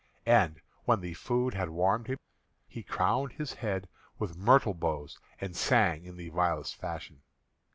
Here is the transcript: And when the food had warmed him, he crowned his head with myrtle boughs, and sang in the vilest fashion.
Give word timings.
And 0.25 0.59
when 0.85 1.01
the 1.01 1.13
food 1.13 1.53
had 1.53 1.69
warmed 1.69 2.07
him, 2.07 2.17
he 2.67 2.81
crowned 2.81 3.33
his 3.33 3.53
head 3.53 3.87
with 4.17 4.35
myrtle 4.35 4.73
boughs, 4.73 5.19
and 5.39 5.55
sang 5.55 6.05
in 6.05 6.17
the 6.17 6.29
vilest 6.29 6.73
fashion. 6.75 7.21